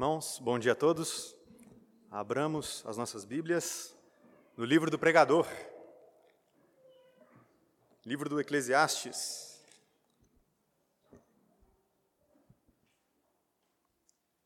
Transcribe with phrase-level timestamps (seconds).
[0.00, 1.36] Irmãos, bom dia a todos.
[2.10, 3.94] Abramos as nossas Bíblias
[4.56, 5.46] no livro do pregador,
[8.06, 9.62] livro do Eclesiastes.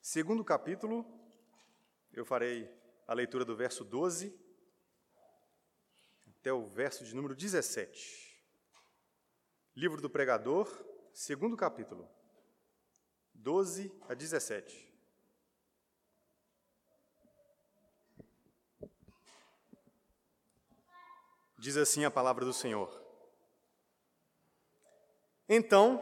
[0.02, 1.06] Segundo capítulo,
[2.12, 2.68] eu farei
[3.07, 4.36] a leitura do verso 12
[6.41, 8.45] até o verso de número 17.
[9.77, 10.68] Livro do pregador,
[11.12, 12.10] segundo capítulo,
[13.32, 14.94] 12 a 17.
[21.64, 22.91] Diz assim a palavra do Senhor.
[25.48, 25.98] Então,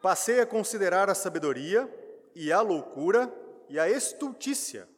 [0.00, 1.92] passei a considerar a sabedoria
[2.32, 3.28] e a loucura
[3.68, 4.88] e a estultícia.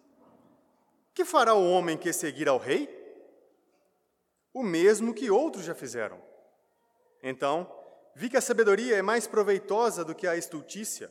[1.14, 2.90] Que fará o homem que seguir ao rei?
[4.52, 6.22] O mesmo que outros já fizeram.
[7.22, 7.66] Então,
[8.14, 11.10] vi que a sabedoria é mais proveitosa do que a estultícia,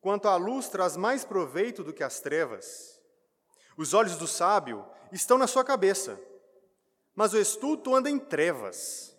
[0.00, 2.98] quanto a luz traz mais proveito do que as trevas.
[3.76, 6.18] Os olhos do sábio estão na sua cabeça
[7.16, 9.16] mas o estulto anda em trevas.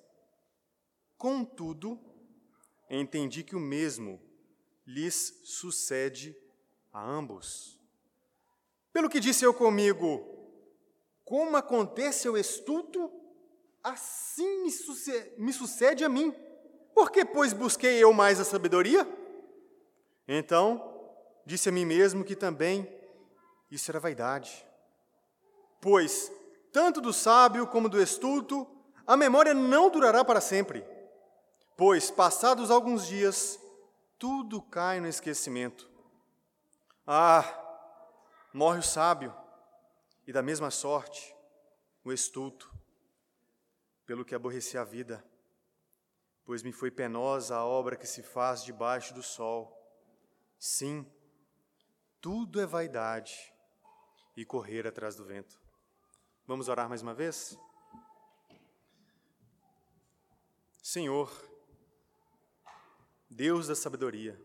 [1.17, 1.99] Contudo,
[2.87, 4.21] entendi que o mesmo
[4.85, 6.37] lhes sucede
[6.93, 7.81] a ambos.
[8.93, 10.23] Pelo que disse eu comigo,
[11.25, 13.11] como acontece o estulto,
[13.83, 16.31] assim me sucede, me sucede a mim.
[16.93, 19.07] Por que, pois, busquei eu mais a sabedoria?
[20.27, 21.11] Então,
[21.45, 22.87] disse a mim mesmo que também
[23.71, 24.65] isso era vaidade.
[25.81, 26.31] Pois
[26.77, 28.67] tanto do sábio como do estulto,
[29.07, 30.85] a memória não durará para sempre,
[31.75, 33.59] pois, passados alguns dias,
[34.19, 35.89] tudo cai no esquecimento.
[37.03, 37.43] Ah,
[38.53, 39.35] morre o sábio,
[40.27, 41.35] e da mesma sorte,
[42.03, 42.71] o estulto,
[44.05, 45.25] pelo que aborreci a vida,
[46.45, 49.75] pois me foi penosa a obra que se faz debaixo do sol.
[50.59, 51.11] Sim,
[52.21, 53.51] tudo é vaidade
[54.35, 55.59] e correr atrás do vento.
[56.47, 57.59] Vamos orar mais uma vez?
[60.81, 61.29] Senhor,
[63.29, 64.41] Deus da sabedoria,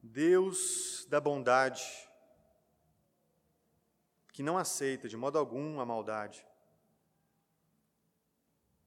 [0.00, 1.82] Deus da bondade,
[4.32, 6.46] que não aceita de modo algum a maldade.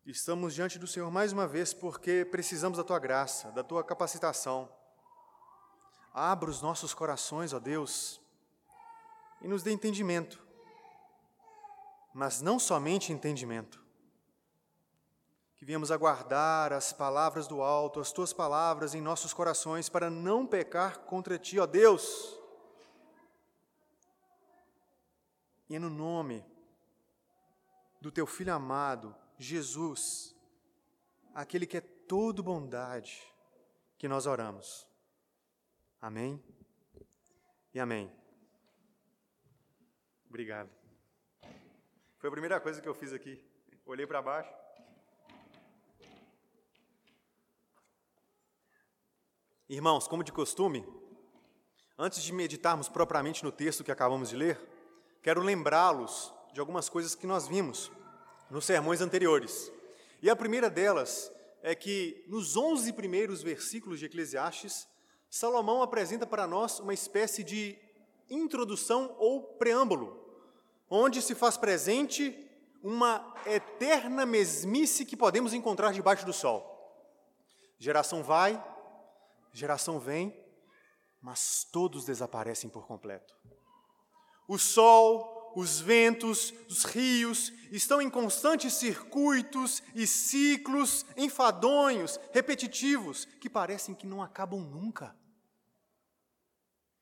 [0.05, 4.73] Estamos diante do Senhor mais uma vez porque precisamos da tua graça, da tua capacitação.
[6.13, 8.21] Abra os nossos corações, ó Deus,
[9.41, 10.47] e nos dê entendimento
[12.13, 13.85] mas não somente entendimento.
[15.56, 20.46] Que viemos aguardar as palavras do alto, as tuas palavras em nossos corações, para não
[20.46, 22.38] pecar contra ti, ó Deus.
[25.69, 26.46] E é no nome
[28.00, 30.35] do teu filho amado, Jesus,
[31.34, 33.22] aquele que é todo bondade,
[33.97, 34.88] que nós oramos.
[36.01, 36.41] Amém
[37.73, 38.12] e amém.
[40.29, 40.76] Obrigado.
[42.27, 43.41] Foi a primeira coisa que eu fiz aqui.
[43.85, 44.53] Olhei para baixo.
[49.69, 50.85] Irmãos, como de costume,
[51.97, 54.59] antes de meditarmos propriamente no texto que acabamos de ler,
[55.23, 57.89] quero lembrá-los de algumas coisas que nós vimos
[58.49, 59.71] nos sermões anteriores.
[60.21, 61.31] E a primeira delas
[61.63, 64.85] é que nos 11 primeiros versículos de Eclesiastes,
[65.29, 67.79] Salomão apresenta para nós uma espécie de
[68.29, 70.26] introdução ou preâmbulo
[70.89, 72.45] onde se faz presente
[72.81, 76.73] uma eterna mesmice que podemos encontrar debaixo do sol.
[77.77, 78.63] Geração vai,
[79.51, 80.33] geração vem,
[81.21, 83.35] mas todos desaparecem por completo.
[84.47, 93.49] O sol, os ventos, os rios estão em constantes circuitos e ciclos enfadonhos, repetitivos, que
[93.49, 95.15] parecem que não acabam nunca.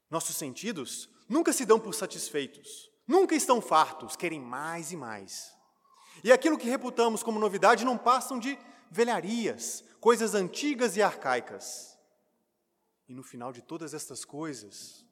[0.09, 2.94] Nossos sentidos nunca se dão por satisfeitos.
[3.07, 5.55] Nunca estão fartos, querem mais e mais.
[6.23, 8.57] E aquilo que reputamos como novidade não passam de
[8.89, 11.99] velharias, coisas antigas e arcaicas.
[13.07, 15.05] E no final de todas estas coisas,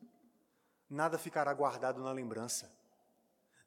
[0.90, 2.72] nada ficará guardado na lembrança,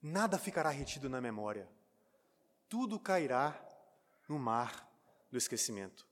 [0.02, 1.68] nada ficará retido na memória.
[2.68, 3.56] Tudo cairá
[4.28, 4.88] no mar
[5.30, 6.04] do esquecimento.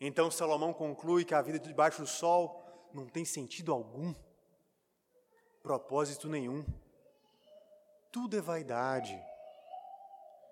[0.00, 4.12] Então Salomão conclui que a vida debaixo do sol não tem sentido algum,
[5.62, 6.64] propósito nenhum
[8.10, 9.18] tudo é vaidade.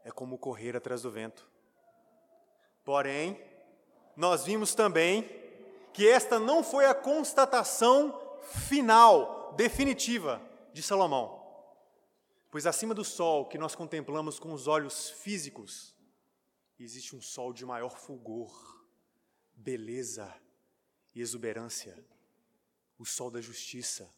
[0.04, 1.48] É como correr atrás do vento.
[2.84, 3.40] Porém,
[4.16, 5.28] nós vimos também
[5.92, 10.40] que esta não foi a constatação final, definitiva
[10.72, 11.38] de Salomão.
[12.50, 15.94] Pois acima do sol que nós contemplamos com os olhos físicos,
[16.78, 18.86] existe um sol de maior fulgor,
[19.52, 20.34] beleza
[21.14, 22.02] e exuberância.
[22.98, 24.12] o sol da justiça,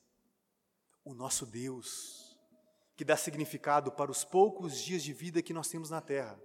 [1.05, 2.30] o nosso Deus,
[3.01, 6.39] que dá significado para os poucos dias de vida que nós temos na terra,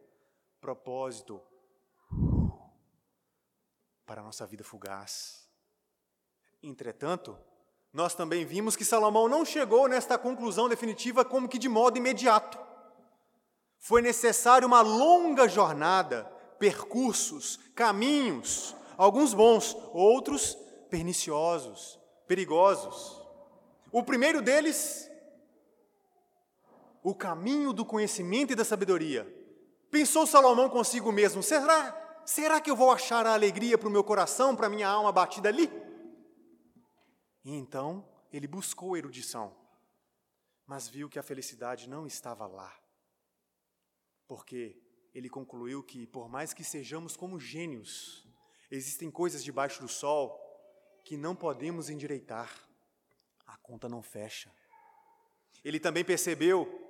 [0.62, 1.42] propósito
[4.06, 5.50] para a nossa vida fugaz.
[6.64, 7.38] Entretanto,
[7.92, 12.58] nós também vimos que Salomão não chegou nesta conclusão definitiva como que de modo imediato.
[13.78, 16.24] Foi necessário uma longa jornada,
[16.58, 20.56] percursos, caminhos, alguns bons, outros
[20.90, 23.22] perniciosos, perigosos.
[23.92, 25.12] O primeiro deles,
[27.06, 29.32] o caminho do conhecimento e da sabedoria.
[29.92, 34.04] Pensou Salomão consigo mesmo: será será que eu vou achar a alegria para o meu
[34.04, 35.70] coração, para a minha alma batida ali?
[37.44, 38.04] E então
[38.34, 39.56] ele buscou a erudição,
[40.66, 42.76] mas viu que a felicidade não estava lá.
[44.28, 44.82] Porque
[45.14, 48.28] ele concluiu que, por mais que sejamos como gênios,
[48.72, 50.42] existem coisas debaixo do sol
[51.04, 52.52] que não podemos endireitar.
[53.46, 54.52] A conta não fecha.
[55.64, 56.85] Ele também percebeu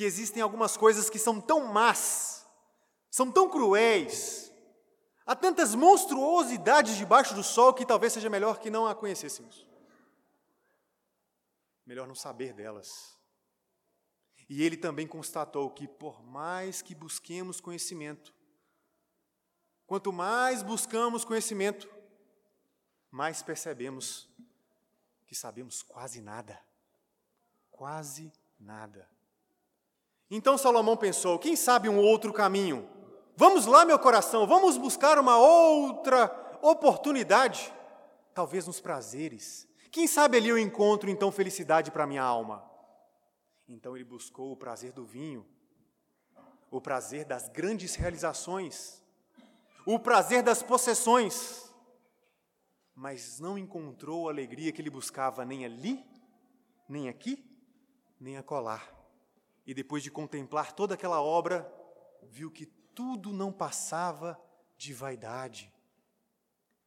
[0.00, 2.46] que existem algumas coisas que são tão más,
[3.10, 4.50] são tão cruéis,
[5.26, 9.64] Há tantas monstruosidades debaixo do sol que talvez seja melhor que não a conhecêssemos.
[11.84, 13.16] Melhor não saber delas.
[14.48, 18.34] E ele também constatou que, por mais que busquemos conhecimento,
[19.86, 21.88] quanto mais buscamos conhecimento,
[23.10, 24.28] mais percebemos
[25.26, 26.58] que sabemos quase nada.
[27.70, 29.19] Quase nada.
[30.30, 32.88] Então Salomão pensou: quem sabe um outro caminho?
[33.36, 37.72] Vamos lá, meu coração, vamos buscar uma outra oportunidade,
[38.34, 39.66] talvez nos prazeres.
[39.90, 42.64] Quem sabe ali eu encontro então felicidade para minha alma.
[43.66, 45.46] Então ele buscou o prazer do vinho,
[46.70, 49.02] o prazer das grandes realizações,
[49.86, 51.72] o prazer das possessões,
[52.94, 56.04] mas não encontrou a alegria que ele buscava nem ali,
[56.88, 57.42] nem aqui,
[58.20, 58.99] nem acolá.
[59.66, 61.70] E depois de contemplar toda aquela obra,
[62.22, 64.40] viu que tudo não passava
[64.76, 65.72] de vaidade.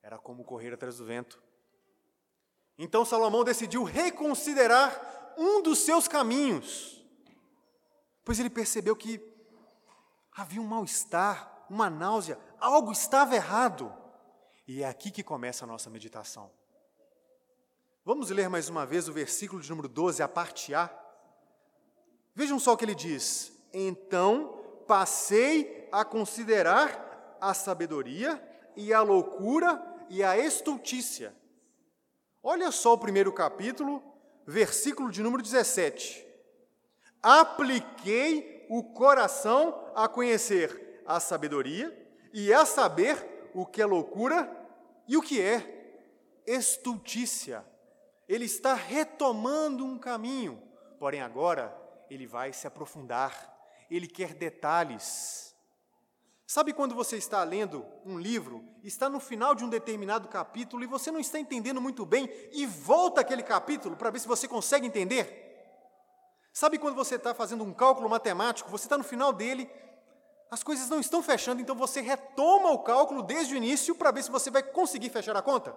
[0.02, 1.42] Era como correr atrás do vento.
[2.78, 7.04] Então Salomão decidiu reconsiderar um dos seus caminhos,
[8.24, 9.22] pois ele percebeu que
[10.31, 13.94] havia um mal-estar, uma náusea, algo estava errado.
[14.68, 16.52] E é aqui que começa a nossa meditação.
[18.06, 20.88] Vamos ler mais uma vez o versículo de número 12, a parte A.
[22.35, 28.41] Vejam só o que ele diz: Então passei a considerar a sabedoria
[28.75, 31.33] e a loucura e a estultícia.
[32.41, 34.03] Olha só o primeiro capítulo,
[34.45, 36.25] versículo de número 17.
[37.21, 41.95] Apliquei o coração a conhecer a sabedoria
[42.33, 44.51] e a saber o que é loucura
[45.07, 47.63] e o que é estultícia.
[48.27, 50.62] Ele está retomando um caminho,
[51.00, 53.54] porém agora ele vai se aprofundar
[53.90, 55.56] ele quer detalhes.
[56.46, 60.88] Sabe quando você está lendo um livro, está no final de um determinado capítulo e
[60.88, 64.86] você não está entendendo muito bem e volta aquele capítulo para ver se você consegue
[64.86, 65.42] entender?
[66.52, 69.70] Sabe quando você está fazendo um cálculo matemático, você está no final dele,
[70.52, 74.24] as coisas não estão fechando, então você retoma o cálculo desde o início para ver
[74.24, 75.76] se você vai conseguir fechar a conta?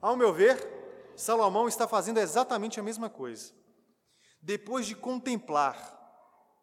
[0.00, 3.52] Ao meu ver, Salomão está fazendo exatamente a mesma coisa.
[4.40, 5.96] Depois de contemplar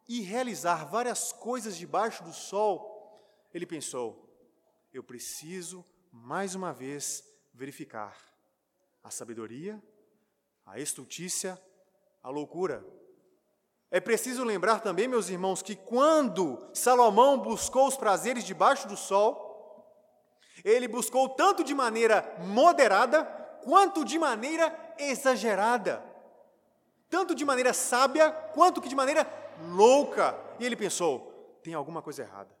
[0.08, 4.26] e realizar várias coisas debaixo do sol, ele pensou:
[4.92, 8.16] eu preciso mais uma vez verificar
[9.02, 9.82] a sabedoria,
[10.64, 11.60] a estultícia,
[12.22, 12.84] a loucura.
[13.90, 19.46] É preciso lembrar também, meus irmãos, que quando Salomão buscou os prazeres debaixo do sol,
[20.64, 23.24] ele buscou tanto de maneira moderada
[23.62, 26.02] quanto de maneira exagerada,
[27.16, 29.26] tanto de maneira sábia quanto que de maneira
[29.70, 30.38] louca.
[30.60, 32.54] E ele pensou: tem alguma coisa errada.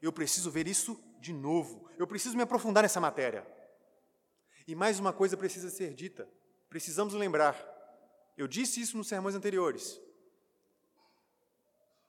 [0.00, 1.86] Eu preciso ver isso de novo.
[1.98, 3.46] Eu preciso me aprofundar nessa matéria.
[4.66, 6.26] E mais uma coisa precisa ser dita.
[6.70, 7.54] Precisamos lembrar.
[8.34, 10.00] Eu disse isso nos sermões anteriores.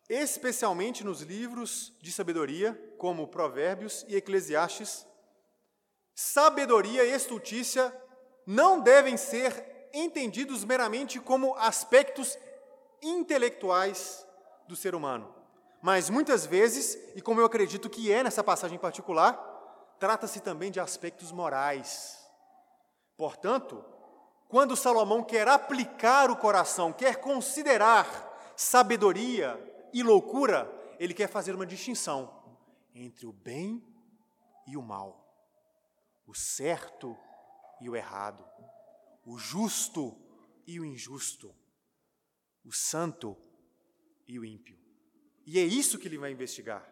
[0.07, 5.05] Especialmente nos livros de sabedoria, como Provérbios e Eclesiastes,
[6.15, 7.93] sabedoria e estultícia
[8.45, 12.37] não devem ser entendidos meramente como aspectos
[13.01, 14.25] intelectuais
[14.67, 15.33] do ser humano.
[15.81, 19.33] Mas muitas vezes, e como eu acredito que é nessa passagem em particular,
[19.99, 22.19] trata-se também de aspectos morais.
[23.15, 23.83] Portanto,
[24.47, 29.57] quando Salomão quer aplicar o coração, quer considerar sabedoria
[29.93, 30.69] e loucura,
[30.99, 32.33] ele quer fazer uma distinção
[32.93, 33.83] entre o bem
[34.67, 35.25] e o mal,
[36.27, 37.17] o certo
[37.79, 38.43] e o errado,
[39.29, 40.17] o justo
[40.65, 41.55] e o injusto,
[42.65, 43.37] o santo
[44.27, 44.75] e o ímpio.
[45.45, 46.83] E é isso que ele vai investigar.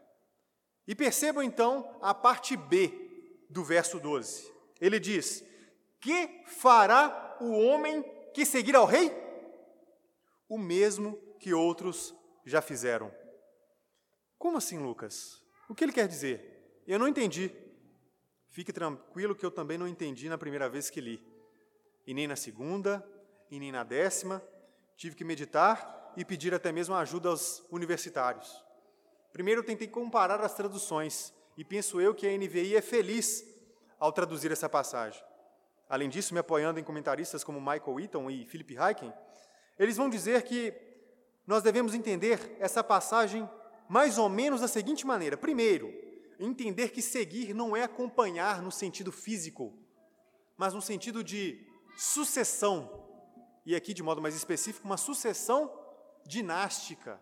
[0.88, 2.94] E percebam então a parte B
[3.50, 4.54] do verso 12.
[4.80, 5.44] Ele diz:
[6.00, 8.04] Que fará o homem
[8.36, 9.12] que seguir ao rei?
[10.48, 12.14] O mesmo que outros
[12.46, 13.12] já fizeram.
[14.38, 15.44] Como assim, Lucas?
[15.68, 16.84] O que ele quer dizer?
[16.86, 17.52] Eu não entendi.
[18.50, 21.37] Fique tranquilo que eu também não entendi na primeira vez que li.
[22.08, 23.06] E nem na segunda,
[23.52, 24.42] e nem na décima.
[24.96, 28.66] Tive que meditar e pedir até mesmo ajuda aos universitários.
[29.32, 33.46] Primeiro eu tentei comparar as traduções e penso eu que a NVI é feliz
[34.00, 35.22] ao traduzir essa passagem.
[35.90, 39.14] Além disso, me apoiando em comentaristas como Michael Eaton e Philip Heiken,
[39.78, 40.74] eles vão dizer que
[41.46, 43.48] nós devemos entender essa passagem
[43.88, 45.94] mais ou menos da seguinte maneira: primeiro,
[46.40, 49.74] entender que seguir não é acompanhar no sentido físico,
[50.58, 51.67] mas no sentido de
[51.98, 53.04] sucessão,
[53.66, 55.72] e aqui de modo mais específico, uma sucessão
[56.26, 57.20] dinástica.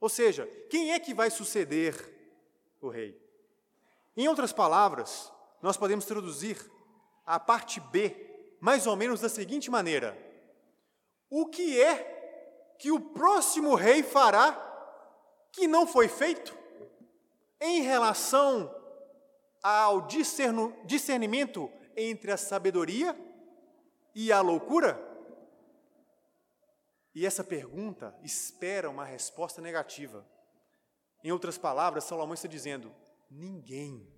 [0.00, 1.94] Ou seja, quem é que vai suceder
[2.80, 3.20] o rei?
[4.16, 5.30] Em outras palavras,
[5.60, 6.58] nós podemos traduzir
[7.24, 10.16] a parte B mais ou menos da seguinte maneira:
[11.28, 14.62] O que é que o próximo rei fará
[15.52, 16.56] que não foi feito
[17.60, 18.74] em relação
[19.62, 23.25] ao discernimento entre a sabedoria
[24.16, 24.98] e a loucura?
[27.14, 30.26] E essa pergunta espera uma resposta negativa.
[31.22, 32.92] Em outras palavras, Salomão está dizendo:
[33.30, 34.12] ninguém,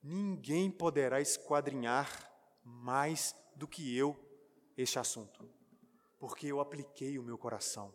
[0.00, 2.30] ninguém poderá esquadrinhar
[2.62, 4.16] mais do que eu
[4.76, 5.50] este assunto,
[6.20, 7.92] porque eu apliquei o meu coração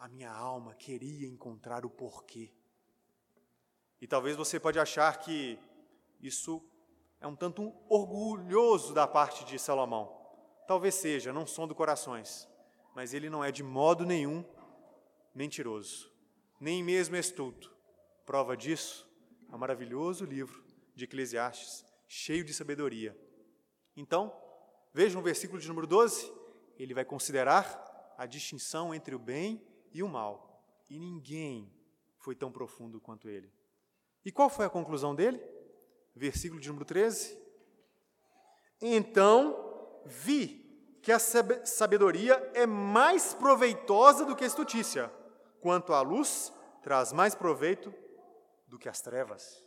[0.00, 2.50] a minha alma queria encontrar o porquê.
[4.00, 5.58] E talvez você pode achar que
[6.22, 6.58] isso
[7.20, 10.16] é um tanto orgulhoso da parte de Salomão.
[10.66, 12.48] Talvez seja, não som do corações,
[12.94, 14.44] mas ele não é de modo nenhum
[15.34, 16.10] mentiroso,
[16.58, 17.74] nem mesmo estulto.
[18.24, 19.08] Prova disso
[19.50, 23.16] é o maravilhoso livro de Eclesiastes, cheio de sabedoria.
[23.96, 24.32] Então,
[24.94, 26.32] veja no versículo de número 12,
[26.78, 29.62] ele vai considerar a distinção entre o bem
[29.92, 30.62] e o mal.
[30.88, 31.72] E ninguém
[32.18, 33.52] foi tão profundo quanto ele.
[34.24, 35.40] E qual foi a conclusão dele?
[36.20, 37.34] Versículo de número 13.
[38.78, 45.10] Então vi que a sabedoria é mais proveitosa do que a estutícia,
[45.62, 47.90] quanto a luz traz mais proveito
[48.68, 49.64] do que as trevas.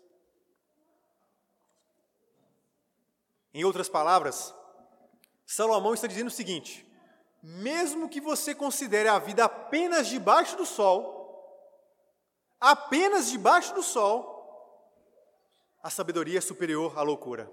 [3.51, 4.53] Em outras palavras,
[5.47, 6.85] Salomão está dizendo o seguinte:
[7.41, 11.73] mesmo que você considere a vida apenas debaixo do sol,
[12.59, 14.32] apenas debaixo do sol,
[15.83, 17.51] a sabedoria é superior à loucura.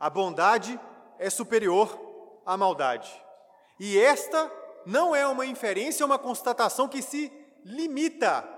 [0.00, 0.80] A bondade
[1.18, 1.96] é superior
[2.46, 3.12] à maldade.
[3.78, 4.50] E esta
[4.86, 7.30] não é uma inferência, é uma constatação que se
[7.62, 8.48] limita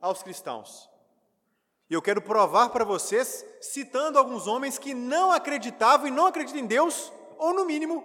[0.00, 0.88] aos cristãos.
[1.90, 6.60] E eu quero provar para vocês, citando alguns homens que não acreditavam e não acreditam
[6.60, 8.02] em Deus, ou no mínimo,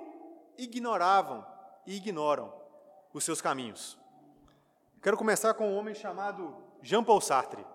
[0.58, 1.46] ignoravam
[1.88, 2.54] e ignoram
[3.14, 3.98] os seus caminhos.
[5.02, 7.66] Quero começar com um homem chamado Jean-Paul Sartre.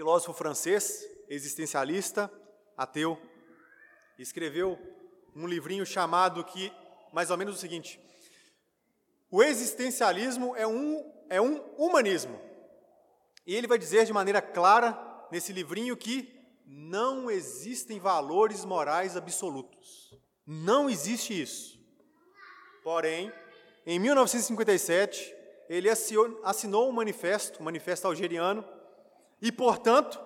[0.00, 2.32] Filósofo francês, existencialista,
[2.74, 3.20] ateu,
[4.18, 4.78] escreveu
[5.36, 6.72] um livrinho chamado que,
[7.12, 8.00] mais ou menos o seguinte:
[9.30, 12.40] O existencialismo é um, é um humanismo.
[13.46, 14.98] E ele vai dizer de maneira clara
[15.30, 20.18] nesse livrinho que não existem valores morais absolutos.
[20.46, 21.78] Não existe isso.
[22.82, 23.30] Porém,
[23.84, 25.36] em 1957,
[25.68, 28.64] ele assinou um manifesto, um manifesto algeriano,
[29.40, 30.20] e, portanto,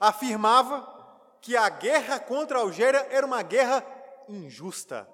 [0.00, 0.94] afirmava
[1.40, 3.84] que a guerra contra a Algéria era uma guerra
[4.28, 5.08] injusta.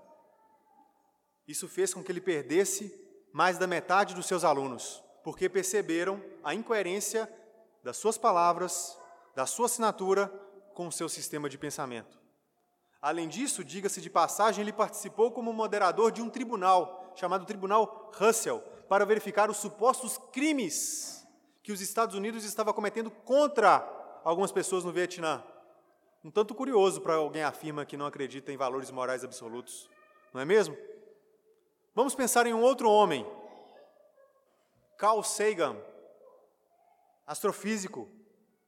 [1.46, 2.99] Isso fez com que ele perdesse
[3.32, 7.30] mais da metade dos seus alunos, porque perceberam a incoerência
[7.82, 8.96] das suas palavras,
[9.34, 10.28] da sua assinatura
[10.75, 12.20] com o seu sistema de pensamento.
[13.00, 18.61] Além disso, diga-se de passagem, ele participou como moderador de um tribunal, chamado Tribunal Russell,
[18.88, 21.22] para verificar os supostos crimes
[21.62, 23.88] que os Estados Unidos estavam cometendo contra
[24.25, 25.42] algumas pessoas no Vietnã.
[26.25, 29.88] Um tanto curioso para alguém afirma que não acredita em valores morais absolutos,
[30.33, 30.76] não é mesmo?
[31.95, 33.26] Vamos pensar em um outro homem,
[34.97, 35.76] Carl Sagan,
[37.26, 38.09] astrofísico,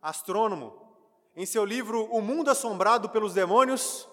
[0.00, 0.82] astrônomo.
[1.36, 4.08] Em seu livro O Mundo Assombrado pelos Demônios,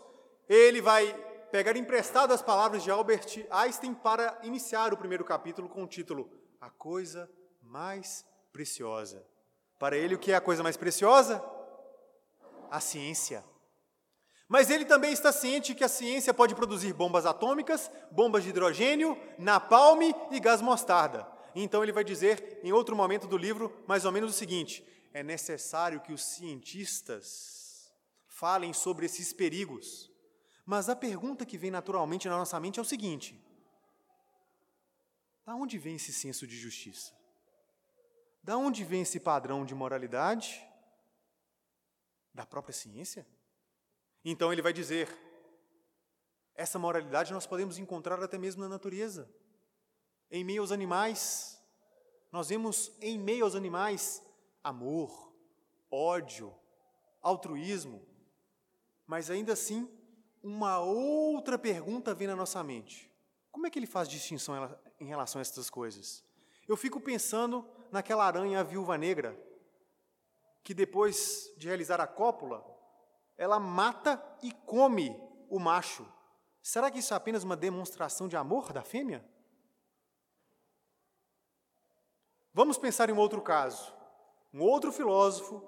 [0.47, 1.13] ele vai
[1.51, 6.29] pegar emprestado as palavras de Albert Einstein para iniciar o primeiro capítulo com o título
[6.59, 7.29] A Coisa
[7.61, 9.25] Mais Preciosa.
[9.79, 11.43] Para ele, o que é a coisa mais preciosa?
[12.69, 13.43] A ciência.
[14.47, 19.17] Mas ele também está ciente que a ciência pode produzir bombas atômicas, bombas de hidrogênio,
[19.39, 21.25] napalm e gás mostarda.
[21.55, 25.23] Então ele vai dizer, em outro momento do livro, mais ou menos o seguinte: é
[25.23, 27.91] necessário que os cientistas
[28.27, 30.11] falem sobre esses perigos.
[30.65, 33.41] Mas a pergunta que vem naturalmente na nossa mente é o seguinte:
[35.45, 37.20] da onde vem esse senso de justiça?
[38.43, 40.65] Da onde vem esse padrão de moralidade?
[42.33, 43.27] Da própria ciência?
[44.25, 45.07] Então ele vai dizer:
[46.55, 49.29] essa moralidade nós podemos encontrar até mesmo na natureza,
[50.29, 51.61] em meio aos animais.
[52.31, 54.23] Nós vemos em meio aos animais
[54.63, 55.33] amor,
[55.89, 56.55] ódio,
[57.21, 58.07] altruísmo,
[59.05, 59.89] mas ainda assim,
[60.41, 63.11] uma outra pergunta vem na nossa mente:
[63.51, 64.55] como é que ele faz distinção
[64.99, 66.23] em relação a essas coisas?
[66.67, 69.37] Eu fico pensando naquela aranha viúva negra,
[70.63, 72.65] que depois de realizar a cópula,
[73.37, 75.15] ela mata e come
[75.49, 76.07] o macho.
[76.61, 79.25] Será que isso é apenas uma demonstração de amor da fêmea?
[82.53, 83.93] Vamos pensar em um outro caso.
[84.53, 85.63] Um outro filósofo,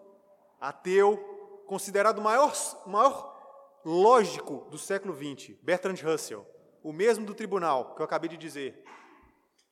[0.60, 1.18] ateu,
[1.65, 2.53] considerado o maior,
[2.86, 6.46] maior lógico do século XX, Bertrand Russell,
[6.84, 8.84] o mesmo do tribunal que eu acabei de dizer.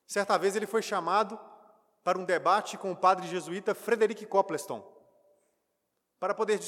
[0.08, 1.40] Certa vez ele foi chamado
[2.04, 4.92] para um debate com o padre jesuíta Frederick Copleston
[6.20, 6.60] para poder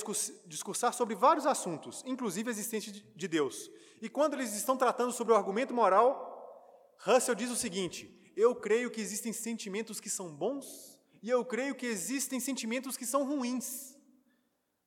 [0.48, 3.70] discursar sobre vários assuntos, inclusive a existência de Deus.
[4.02, 8.90] E quando eles estão tratando sobre o argumento moral, Russell diz o seguinte: Eu creio
[8.90, 13.96] que existem sentimentos que são bons e eu creio que existem sentimentos que são ruins.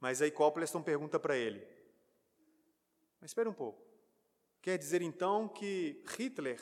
[0.00, 1.64] Mas aí Copleston pergunta para ele:
[3.20, 3.80] Mas espera um pouco.
[4.60, 6.60] Quer dizer então que Hitler,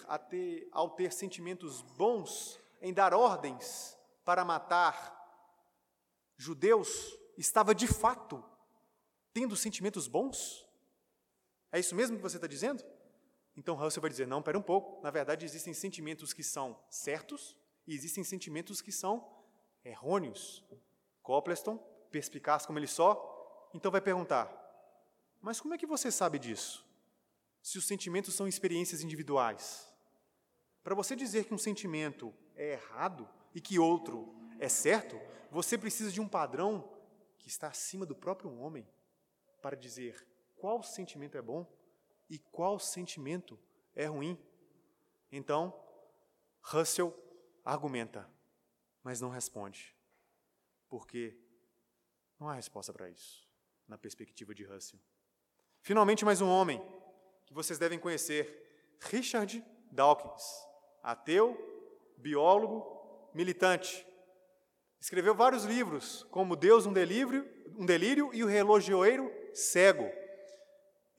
[0.73, 5.13] ao ter sentimentos bons em dar ordens para matar
[6.37, 8.45] judeus, estava de fato
[9.33, 10.69] tendo sentimentos bons?
[11.73, 12.85] É isso mesmo que você está dizendo?
[13.57, 15.03] Então Russell vai dizer: não, espera um pouco.
[15.03, 17.57] Na verdade, existem sentimentos que são certos
[17.87, 19.27] e existem sentimentos que são
[19.83, 20.63] errôneos.
[21.23, 21.79] Copleston,
[22.11, 24.53] perspicaz como ele só, então vai perguntar:
[25.41, 26.87] mas como é que você sabe disso?
[27.63, 29.91] Se os sentimentos são experiências individuais.
[30.85, 35.19] Para você dizer que um sentimento é errado e que outro é certo,
[35.51, 36.93] você precisa de um padrão
[37.39, 38.87] que está acima do próprio homem
[39.63, 41.67] para dizer qual sentimento é bom
[42.29, 43.59] e qual sentimento
[43.95, 44.39] é ruim.
[45.33, 45.75] Então,
[46.61, 47.15] Russell
[47.65, 48.31] argumenta,
[49.03, 49.97] mas não responde,
[50.89, 51.35] porque
[52.39, 53.49] não há resposta para isso,
[53.89, 55.01] na perspectiva de Russell.
[55.81, 56.83] Finalmente, mais um homem
[57.47, 60.74] que vocês devem conhecer, Richard Dawkins,
[61.05, 61.57] ateu,
[62.19, 62.85] biólogo,
[63.33, 64.07] militante,
[65.05, 67.47] Escreveu vários livros, como Deus, um delírio,
[67.79, 70.11] um delírio e o relojoeiro cego.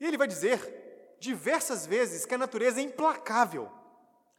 [0.00, 3.70] E ele vai dizer diversas vezes que a natureza é implacável,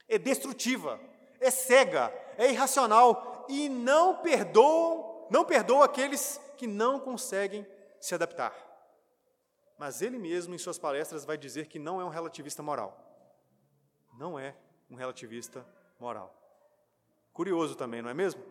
[0.05, 0.99] é destrutiva,
[1.39, 7.65] é cega, é irracional e não perdoa, não perdoa aqueles que não conseguem
[8.01, 8.53] se adaptar.
[9.79, 13.01] Mas ele mesmo, em suas palestras, vai dizer que não é um relativista moral.
[14.19, 14.53] Não é
[14.89, 15.65] um relativista
[15.99, 16.33] moral.
[17.33, 18.43] Curioso também, não é mesmo?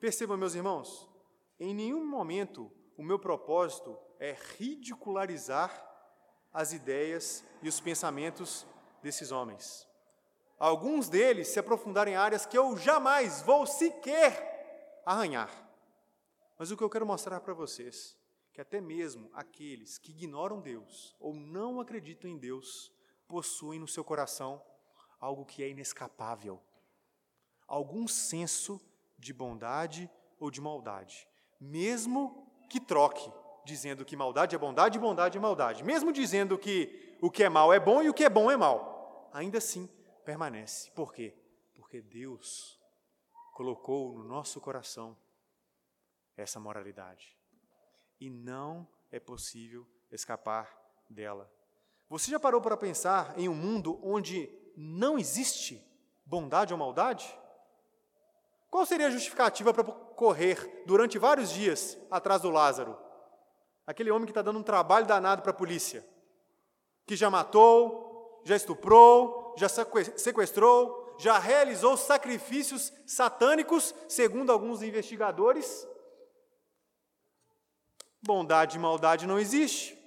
[0.00, 1.08] Percebam, meus irmãos,
[1.58, 5.84] em nenhum momento o meu propósito é ridicularizar
[6.52, 8.66] as ideias e os pensamentos
[9.02, 9.86] desses homens.
[10.58, 15.50] Alguns deles se aprofundaram em áreas que eu jamais vou sequer arranhar.
[16.58, 18.18] Mas o que eu quero mostrar para vocês,
[18.52, 22.92] que até mesmo aqueles que ignoram Deus ou não acreditam em Deus,
[23.28, 24.60] possuem no seu coração
[25.20, 26.60] algo que é inescapável,
[27.66, 28.80] algum senso
[29.18, 31.28] de bondade ou de maldade,
[31.60, 33.30] mesmo que troque,
[33.64, 37.48] dizendo que maldade é bondade e bondade é maldade, mesmo dizendo que o que é
[37.48, 39.88] mal é bom e o que é bom é mal, ainda assim
[40.24, 40.90] permanece.
[40.92, 41.34] Por quê?
[41.74, 42.80] Porque Deus
[43.54, 45.16] colocou no nosso coração
[46.36, 47.36] essa moralidade
[48.20, 50.70] e não é possível escapar
[51.08, 51.50] dela.
[52.08, 54.46] Você já parou para pensar em um mundo onde
[54.80, 55.84] não existe
[56.24, 57.36] bondade ou maldade?
[58.70, 62.96] Qual seria a justificativa para correr durante vários dias atrás do Lázaro?
[63.84, 66.06] Aquele homem que está dando um trabalho danado para a polícia,
[67.06, 75.88] que já matou, já estuprou, já sequestrou, já realizou sacrifícios satânicos, segundo alguns investigadores.
[78.22, 79.98] Bondade e maldade não existe.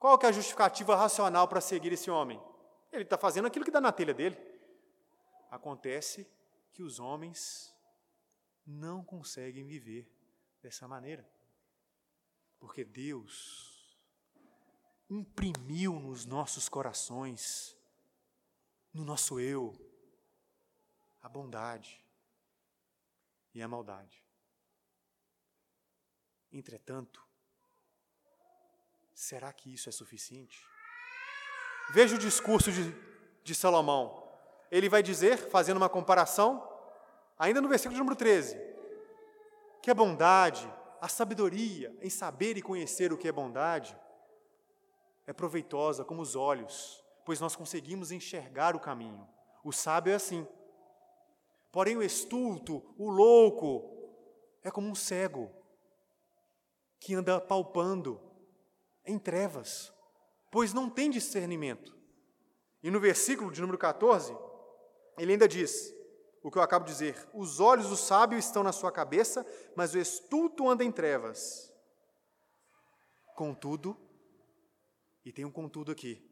[0.00, 2.42] Qual que é a justificativa racional para seguir esse homem?
[2.90, 4.36] Ele está fazendo aquilo que dá na telha dele.
[5.50, 6.26] Acontece
[6.72, 7.74] que os homens
[8.66, 10.10] não conseguem viver
[10.62, 11.28] dessa maneira.
[12.58, 13.98] Porque Deus
[15.08, 17.76] imprimiu nos nossos corações,
[18.92, 19.74] no nosso eu,
[21.22, 22.04] a bondade
[23.54, 24.24] e a maldade.
[26.52, 27.26] Entretanto,
[29.14, 30.64] será que isso é suficiente?
[31.90, 32.94] Veja o discurso de,
[33.42, 34.22] de Salomão.
[34.70, 36.66] Ele vai dizer, fazendo uma comparação,
[37.38, 38.60] ainda no versículo número 13,
[39.82, 40.70] que a bondade,
[41.00, 43.96] a sabedoria em saber e conhecer o que é bondade,
[45.26, 49.26] é proveitosa como os olhos, pois nós conseguimos enxergar o caminho.
[49.64, 50.46] O sábio é assim.
[51.70, 53.98] Porém, o estulto, o louco,
[54.62, 55.50] é como um cego
[57.00, 58.20] que anda palpando
[59.04, 59.92] em trevas,
[60.50, 61.96] pois não tem discernimento.
[62.82, 64.36] E no versículo de número 14,
[65.18, 65.92] ele ainda diz:
[66.42, 69.44] o que eu acabo de dizer, os olhos do sábio estão na sua cabeça,
[69.76, 71.72] mas o estulto anda em trevas.
[73.34, 73.96] Contudo,
[75.24, 76.24] e tem um contudo aqui,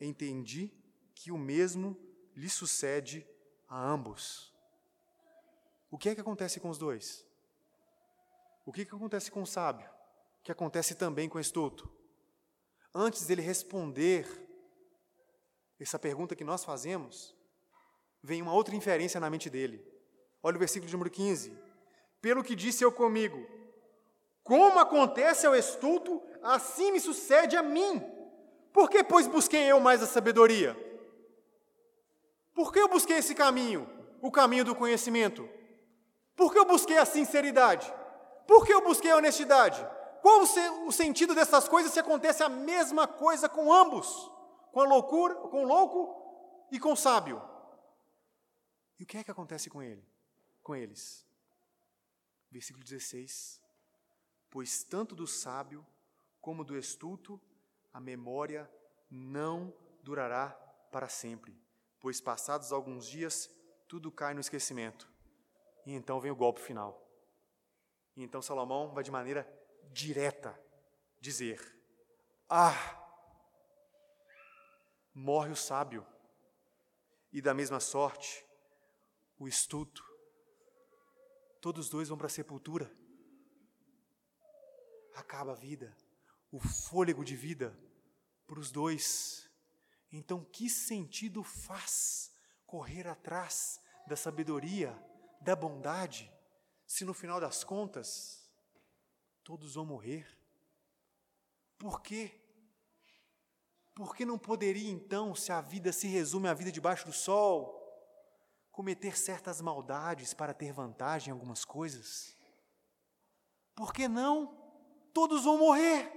[0.00, 0.72] entendi
[1.14, 1.96] que o mesmo
[2.34, 3.26] lhe sucede
[3.68, 4.54] a ambos.
[5.90, 7.26] O que é que acontece com os dois?
[8.64, 9.88] O que, é que acontece com o sábio?
[10.40, 11.90] O que acontece também com o estulto?
[12.94, 14.26] Antes dele responder
[15.78, 17.36] essa pergunta que nós fazemos,
[18.22, 19.84] vem uma outra inferência na mente dele.
[20.42, 21.56] Olha o versículo de número 15.
[22.20, 23.46] Pelo que disse eu comigo,
[24.42, 28.02] como acontece ao estulto, assim me sucede a mim.
[28.72, 30.76] Por que, pois, busquei eu mais a sabedoria?
[32.54, 33.88] Por que eu busquei esse caminho,
[34.20, 35.48] o caminho do conhecimento?
[36.34, 37.92] Por que eu busquei a sinceridade?
[38.46, 39.86] Por que eu busquei a honestidade?
[40.22, 40.42] Qual
[40.86, 44.30] o sentido dessas coisas se acontece a mesma coisa com ambos?
[44.72, 47.42] Com a loucura, com o louco e com o sábio?
[48.98, 50.04] E o que é que acontece com ele?
[50.62, 51.26] Com eles?
[52.50, 53.60] Versículo 16.
[54.50, 55.86] Pois tanto do sábio
[56.40, 57.40] como do estulto
[57.92, 58.70] a memória
[59.10, 60.50] não durará
[60.90, 61.60] para sempre,
[62.00, 63.50] pois passados alguns dias
[63.86, 65.10] tudo cai no esquecimento.
[65.86, 67.06] E então vem o golpe final.
[68.16, 69.57] E então Salomão vai de maneira
[69.92, 70.58] direta
[71.20, 71.60] dizer:
[72.48, 72.74] Ah,
[75.14, 76.06] morre o sábio,
[77.32, 78.44] e da mesma sorte
[79.38, 80.02] o estudo.
[81.60, 82.90] Todos dois vão para a sepultura.
[85.14, 85.96] Acaba a vida,
[86.52, 87.76] o fôlego de vida
[88.46, 89.50] para os dois.
[90.10, 92.32] Então, que sentido faz
[92.66, 94.96] correr atrás da sabedoria,
[95.40, 96.32] da bondade,
[96.86, 98.37] se no final das contas
[99.48, 100.28] todos vão morrer?
[101.78, 102.38] Por quê?
[103.94, 107.74] Por que não poderia então, se a vida se resume à vida debaixo do sol,
[108.70, 112.36] cometer certas maldades para ter vantagem em algumas coisas?
[113.74, 114.54] Por que não?
[115.14, 116.12] Todos vão morrer.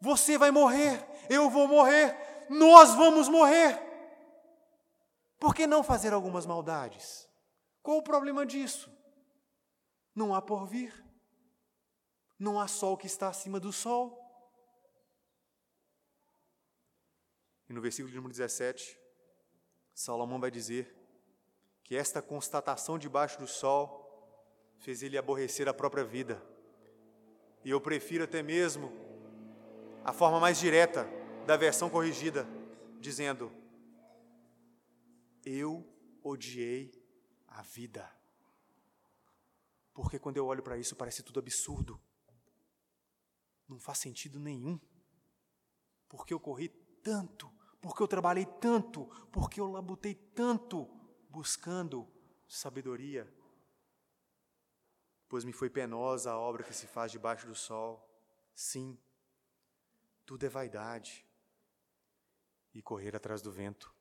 [0.00, 2.16] Você vai morrer, eu vou morrer,
[2.48, 3.78] nós vamos morrer.
[5.38, 7.28] Por que não fazer algumas maldades?
[7.82, 8.90] Qual o problema disso?
[10.14, 11.05] Não há porvir.
[12.38, 14.22] Não há sol que está acima do sol.
[17.68, 18.98] E no versículo número 17,
[19.94, 20.94] Salomão vai dizer
[21.82, 24.06] que esta constatação debaixo do sol
[24.78, 26.42] fez ele aborrecer a própria vida.
[27.64, 28.92] E eu prefiro até mesmo
[30.04, 31.08] a forma mais direta
[31.46, 32.46] da versão corrigida,
[33.00, 33.50] dizendo:
[35.44, 35.84] Eu
[36.22, 36.92] odiei
[37.48, 38.08] a vida.
[39.94, 42.00] Porque quando eu olho para isso parece tudo absurdo.
[43.68, 44.78] Não faz sentido nenhum.
[46.08, 46.68] Porque eu corri
[47.02, 50.86] tanto, porque eu trabalhei tanto, porque eu labutei tanto
[51.28, 52.08] buscando
[52.48, 53.32] sabedoria,
[55.28, 58.02] pois me foi penosa a obra que se faz debaixo do sol.
[58.54, 58.98] Sim,
[60.24, 61.26] tudo é vaidade
[62.72, 63.94] e correr atrás do vento.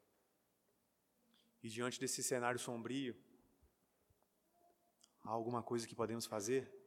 [1.62, 3.16] E diante desse cenário sombrio,
[5.24, 6.85] há alguma coisa que podemos fazer?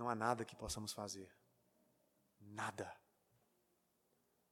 [0.00, 1.30] Não há nada que possamos fazer.
[2.40, 2.88] Nada.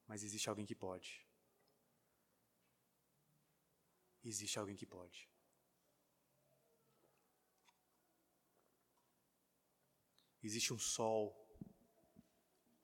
[0.07, 1.27] Mas existe alguém que pode
[4.23, 5.29] existe alguém que pode.
[10.41, 11.35] Existe um sol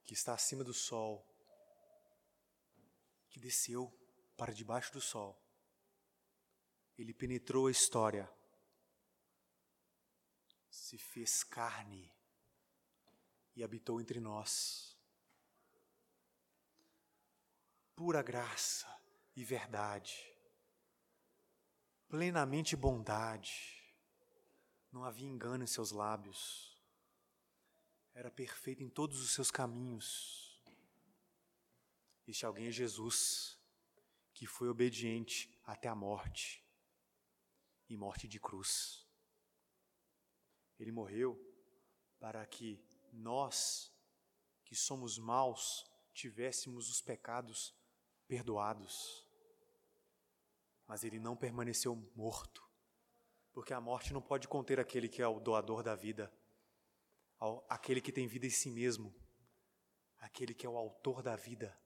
[0.03, 1.25] que está acima do sol,
[3.29, 3.91] que desceu
[4.37, 5.41] para debaixo do sol.
[6.97, 8.29] Ele penetrou a história,
[10.69, 12.14] se fez carne
[13.55, 14.97] e habitou entre nós.
[17.95, 18.87] Pura graça
[19.35, 20.35] e verdade
[22.07, 23.93] plenamente bondade,
[24.89, 26.73] não havia engano em seus lábios.
[28.13, 30.63] era perfeito em todos os seus caminhos.
[32.25, 33.59] Este alguém é Jesus,
[34.33, 36.65] que foi obediente até a morte
[37.89, 39.05] e morte de cruz.
[40.79, 41.37] Ele morreu
[42.17, 42.81] para que
[43.15, 43.91] nós,
[44.63, 47.75] que somos maus, tivéssemos os pecados
[48.27, 49.25] perdoados.
[50.87, 52.63] Mas ele não permaneceu morto,
[53.51, 56.31] porque a morte não pode conter aquele que é o doador da vida,
[57.67, 59.13] aquele que tem vida em si mesmo,
[60.19, 61.77] aquele que é o autor da vida.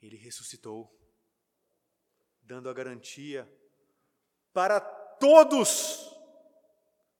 [0.00, 0.92] Ele ressuscitou,
[2.42, 3.48] dando a garantia
[4.52, 6.12] para todos,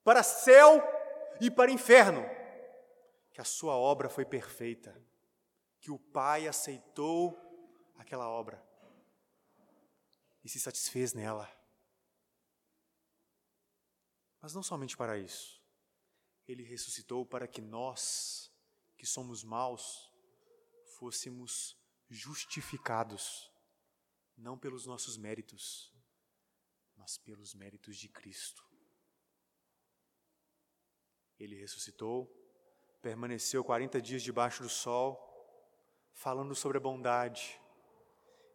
[0.05, 0.83] para céu
[1.41, 2.23] e para inferno,
[3.33, 4.95] que a sua obra foi perfeita,
[5.81, 7.37] que o Pai aceitou
[7.97, 8.63] aquela obra
[10.45, 11.51] e se satisfez nela.
[14.41, 15.63] Mas não somente para isso.
[16.47, 18.53] Ele ressuscitou para que nós,
[18.97, 20.13] que somos maus,
[20.99, 21.77] fôssemos
[22.09, 23.51] justificados,
[24.37, 25.93] não pelos nossos méritos,
[26.97, 28.72] mas pelos méritos de Cristo.
[31.43, 32.33] Ele ressuscitou,
[33.01, 35.19] permaneceu 40 dias debaixo do sol,
[36.13, 37.61] falando sobre a bondade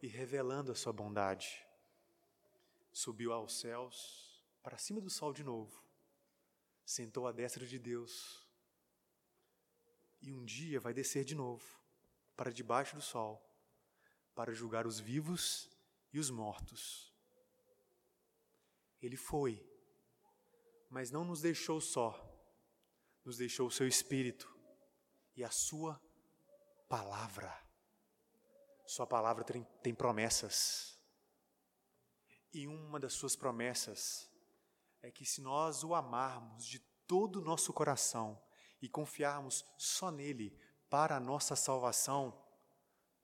[0.01, 1.67] e revelando a sua bondade.
[2.89, 5.83] Subiu aos céus, para cima do sol de novo,
[6.85, 8.41] sentou à destra de Deus.
[10.21, 11.65] E um dia vai descer de novo,
[12.37, 13.45] para debaixo do sol,
[14.33, 15.69] para julgar os vivos
[16.13, 17.13] e os mortos.
[19.01, 19.61] Ele foi,
[20.89, 22.26] mas não nos deixou só
[23.27, 24.49] nos deixou o seu Espírito
[25.35, 26.01] e a Sua
[26.87, 27.53] palavra.
[28.85, 30.97] Sua palavra tem, tem promessas.
[32.53, 34.31] E uma das Suas promessas
[35.01, 38.41] é que se nós o amarmos de todo o nosso coração
[38.81, 40.57] e confiarmos só nele
[40.89, 42.41] para a nossa salvação,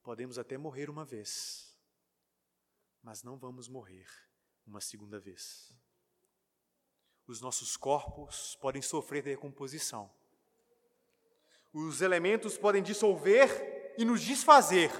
[0.03, 1.79] podemos até morrer uma vez,
[3.01, 4.07] mas não vamos morrer
[4.65, 5.73] uma segunda vez
[7.27, 10.11] os nossos corpos podem sofrer decomposição.
[11.73, 14.91] Os elementos podem dissolver e nos desfazer.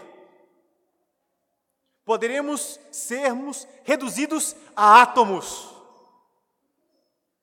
[2.06, 5.70] Poderemos sermos reduzidos a átomos,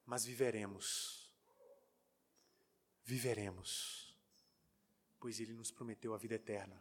[0.04, 1.30] mas viveremos.
[3.04, 4.16] Viveremos,
[5.18, 6.80] pois Ele nos prometeu a vida eterna.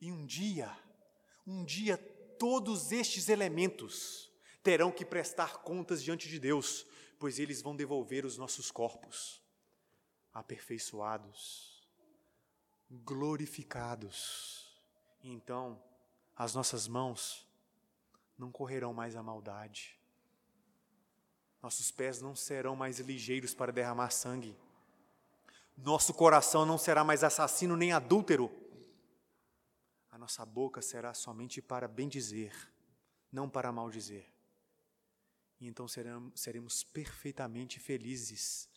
[0.00, 0.70] E um dia,
[1.46, 1.96] um dia,
[2.38, 4.30] todos estes elementos
[4.62, 6.86] terão que prestar contas diante de Deus,
[7.18, 9.42] pois eles vão devolver os nossos corpos
[10.32, 11.88] aperfeiçoados,
[12.90, 14.78] glorificados.
[15.22, 15.82] E então,
[16.36, 17.48] as nossas mãos
[18.36, 19.98] não correrão mais a maldade.
[21.62, 24.54] Nossos pés não serão mais ligeiros para derramar sangue.
[25.76, 28.50] Nosso coração não será mais assassino nem adúltero.
[30.10, 32.54] A nossa boca será somente para bendizer,
[33.32, 34.35] não para maldizer.
[35.60, 38.68] E então seremos, seremos perfeitamente felizes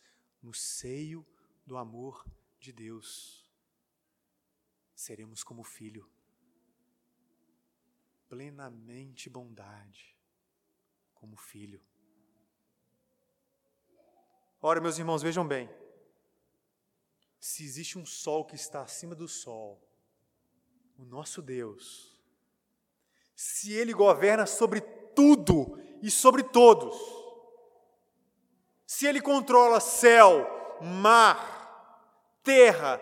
[0.42, 1.26] no seio
[1.66, 2.24] do amor
[2.58, 3.48] de Deus.
[4.94, 6.10] Seremos como filho,
[8.28, 10.16] plenamente bondade,
[11.14, 11.82] como filho.
[14.62, 15.70] Ora, meus irmãos, vejam bem.
[17.38, 19.82] Se existe um sol que está acima do sol,
[20.98, 22.20] o nosso Deus,
[23.34, 24.82] se Ele governa sobre
[25.14, 26.96] tudo e sobre todos.
[28.86, 30.46] Se Ele controla céu,
[30.80, 33.00] mar, terra,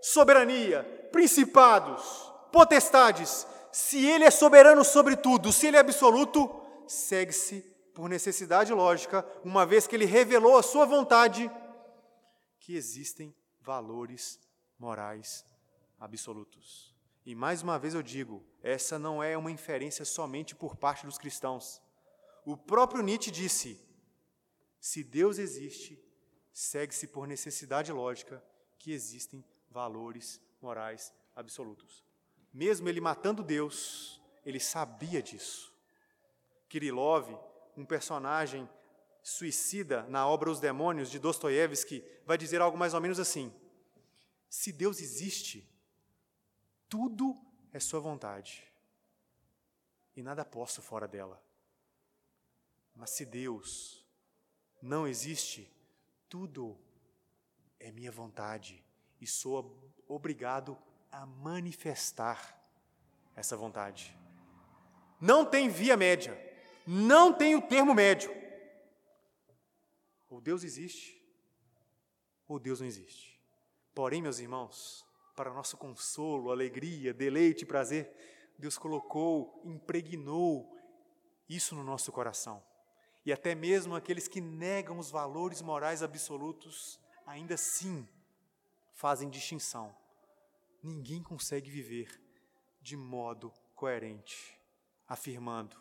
[0.00, 0.82] soberania,
[1.12, 6.50] principados, potestades, se Ele é soberano sobre tudo, se Ele é absoluto,
[6.86, 7.60] segue-se
[7.94, 11.50] por necessidade lógica, uma vez que Ele revelou a Sua vontade,
[12.58, 14.38] que existem valores
[14.78, 15.44] morais
[15.98, 16.94] absolutos.
[17.24, 21.18] E mais uma vez eu digo, essa não é uma inferência somente por parte dos
[21.18, 21.80] cristãos.
[22.44, 23.80] O próprio Nietzsche disse:
[24.80, 26.02] se Deus existe,
[26.52, 28.42] segue-se por necessidade lógica
[28.78, 32.02] que existem valores morais absolutos.
[32.52, 35.72] Mesmo ele matando Deus, ele sabia disso.
[36.68, 37.28] Kirilov,
[37.76, 38.68] um personagem
[39.22, 43.52] suicida na obra Os Demônios de Dostoiévski, vai dizer algo mais ou menos assim:
[44.48, 45.68] Se Deus existe,
[46.88, 47.38] tudo
[47.72, 48.64] é sua vontade
[50.16, 51.40] e nada posso fora dela.
[53.00, 54.06] Mas se Deus
[54.82, 55.74] não existe,
[56.28, 56.78] tudo
[57.78, 58.84] é minha vontade
[59.18, 60.76] e sou obrigado
[61.10, 62.62] a manifestar
[63.34, 64.14] essa vontade.
[65.18, 66.38] Não tem via média,
[66.86, 68.30] não tem o termo médio.
[70.28, 71.18] Ou Deus existe,
[72.46, 73.40] ou Deus não existe.
[73.94, 78.14] Porém, meus irmãos, para nosso consolo, alegria, deleite e prazer,
[78.58, 80.76] Deus colocou, impregnou
[81.48, 82.62] isso no nosso coração.
[83.24, 88.08] E até mesmo aqueles que negam os valores morais absolutos, ainda assim
[88.92, 89.94] fazem distinção.
[90.82, 92.20] Ninguém consegue viver
[92.80, 94.58] de modo coerente,
[95.06, 95.76] afirmando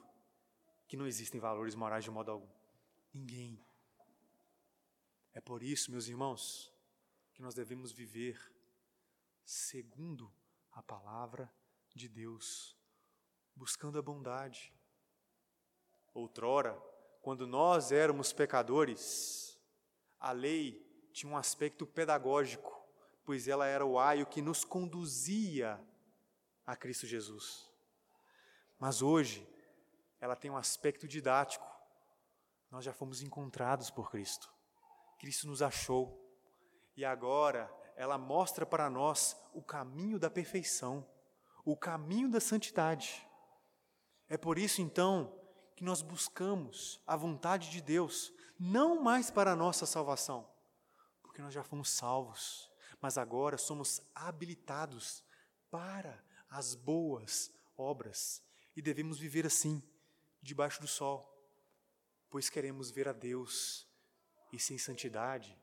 [0.88, 2.50] que não existem valores morais de modo algum.
[3.14, 3.64] Ninguém.
[5.34, 6.74] É por isso, meus irmãos,
[7.34, 8.38] que nós devemos viver
[9.46, 10.32] segundo
[10.72, 11.52] a palavra
[11.96, 12.76] de Deus,
[13.56, 14.74] buscando a bondade.
[16.14, 16.78] Outrora,
[17.30, 19.56] quando nós éramos pecadores,
[20.20, 22.84] a lei tinha um aspecto pedagógico,
[23.24, 25.80] pois ela era o aio que nos conduzia
[26.66, 27.72] a Cristo Jesus.
[28.80, 29.48] Mas hoje,
[30.20, 31.72] ela tem um aspecto didático.
[32.72, 34.52] Nós já fomos encontrados por Cristo.
[35.20, 36.20] Cristo nos achou.
[36.98, 41.08] E agora ela mostra para nós o caminho da perfeição,
[41.64, 43.24] o caminho da santidade.
[44.28, 45.39] É por isso então
[45.80, 50.46] que nós buscamos a vontade de Deus, não mais para a nossa salvação,
[51.24, 52.70] porque nós já fomos salvos,
[53.02, 55.24] mas agora somos habilitados
[55.72, 58.44] para as boas obras
[58.76, 59.82] e devemos viver assim,
[60.42, 61.34] debaixo do sol,
[62.30, 63.88] pois queremos ver a Deus
[64.52, 65.58] e sem santidade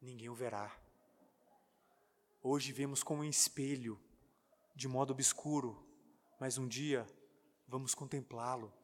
[0.00, 0.76] ninguém o verá.
[2.42, 3.96] Hoje vemos como um espelho,
[4.74, 5.86] de modo obscuro,
[6.40, 7.06] mas um dia
[7.68, 8.74] vamos contemplá-lo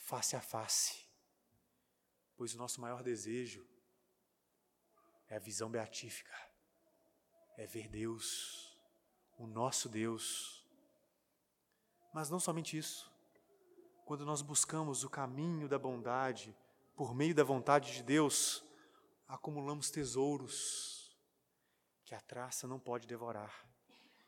[0.00, 1.06] face a face,
[2.36, 3.64] pois o nosso maior desejo
[5.28, 6.34] é a visão beatífica,
[7.56, 8.76] é ver Deus,
[9.38, 10.66] o nosso Deus.
[12.12, 13.10] Mas não somente isso,
[14.04, 16.56] quando nós buscamos o caminho da bondade,
[16.96, 18.64] por meio da vontade de Deus,
[19.28, 21.16] acumulamos tesouros
[22.04, 23.64] que a traça não pode devorar,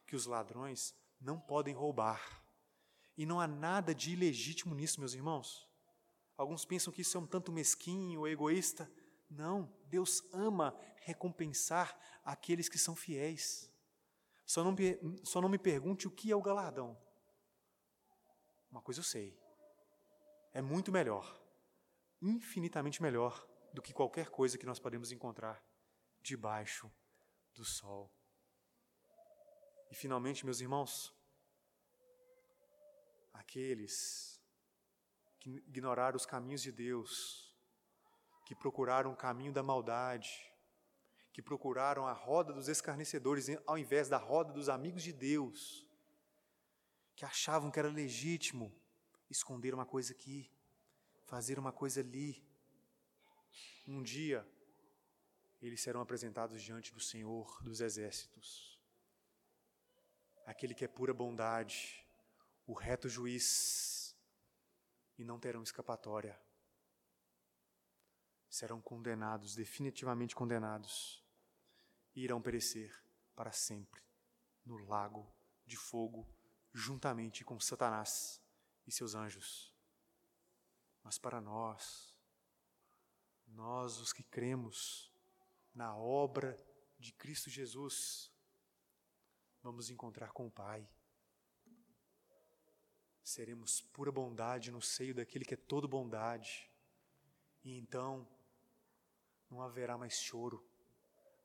[0.06, 2.41] que os ladrões não podem roubar.
[3.16, 5.68] E não há nada de ilegítimo nisso, meus irmãos.
[6.36, 8.90] Alguns pensam que isso é um tanto mesquinho ou egoísta.
[9.28, 13.70] Não, Deus ama recompensar aqueles que são fiéis.
[14.46, 14.74] Só não,
[15.24, 16.98] só não me pergunte o que é o galardão.
[18.70, 19.38] Uma coisa eu sei.
[20.52, 21.40] É muito melhor,
[22.20, 25.62] infinitamente melhor do que qualquer coisa que nós podemos encontrar
[26.20, 26.90] debaixo
[27.54, 28.12] do sol.
[29.90, 31.14] E finalmente, meus irmãos,
[33.32, 34.40] aqueles
[35.40, 37.52] que ignoraram os caminhos de Deus,
[38.46, 40.30] que procuraram o caminho da maldade,
[41.32, 45.86] que procuraram a roda dos escarnecedores ao invés da roda dos amigos de Deus,
[47.16, 48.72] que achavam que era legítimo
[49.30, 50.50] esconder uma coisa aqui,
[51.24, 52.46] fazer uma coisa ali.
[53.86, 54.46] Um dia,
[55.60, 58.78] eles serão apresentados diante do Senhor dos exércitos,
[60.46, 62.06] aquele que é pura bondade,
[62.66, 64.16] o reto juiz,
[65.18, 66.40] e não terão escapatória.
[68.48, 71.24] Serão condenados, definitivamente condenados,
[72.14, 72.92] e irão perecer
[73.34, 74.02] para sempre
[74.64, 75.32] no lago
[75.66, 76.28] de fogo,
[76.72, 78.42] juntamente com Satanás
[78.86, 79.74] e seus anjos.
[81.02, 82.18] Mas para nós,
[83.46, 85.12] nós os que cremos
[85.74, 86.56] na obra
[86.98, 88.30] de Cristo Jesus,
[89.62, 90.88] vamos encontrar com o Pai
[93.22, 96.70] seremos pura bondade no seio daquele que é todo bondade.
[97.64, 98.26] E então
[99.50, 100.64] não haverá mais choro.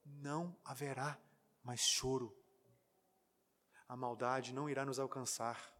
[0.05, 1.19] Não haverá
[1.63, 2.35] mais choro.
[3.87, 5.73] A maldade não irá nos alcançar,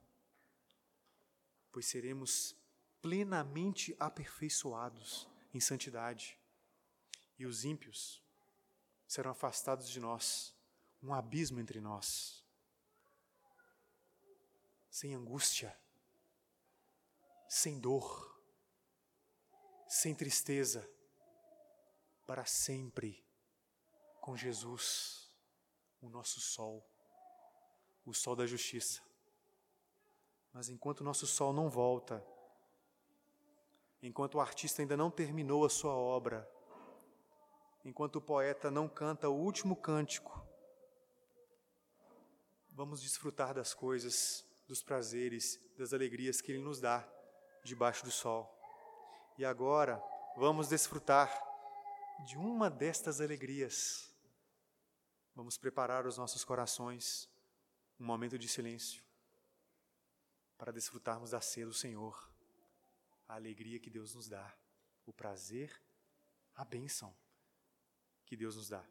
[1.72, 2.56] pois seremos
[3.02, 6.40] plenamente aperfeiçoados em santidade.
[7.38, 8.22] E os ímpios
[9.08, 10.56] serão afastados de nós,
[11.02, 12.44] um abismo entre nós.
[14.90, 15.78] Sem angústia,
[17.48, 18.42] sem dor,
[19.88, 20.88] sem tristeza,
[22.26, 23.26] para sempre
[24.20, 25.32] com Jesus,
[26.02, 26.86] o nosso sol,
[28.06, 29.02] o sol da justiça.
[30.52, 32.26] Mas enquanto o nosso sol não volta,
[34.02, 36.50] enquanto o artista ainda não terminou a sua obra,
[37.86, 40.46] enquanto o poeta não canta o último cântico,
[42.72, 47.17] vamos desfrutar das coisas, dos prazeres, das alegrias que Ele nos dá
[47.68, 48.52] debaixo do sol.
[49.38, 50.02] E agora
[50.36, 51.30] vamos desfrutar
[52.26, 54.12] de uma destas alegrias.
[55.36, 57.30] Vamos preparar os nossos corações,
[58.00, 59.04] um momento de silêncio,
[60.58, 62.32] para desfrutarmos da ceia do Senhor,
[63.28, 64.52] a alegria que Deus nos dá,
[65.06, 65.72] o prazer,
[66.56, 67.16] a bênção
[68.26, 68.84] que Deus nos dá.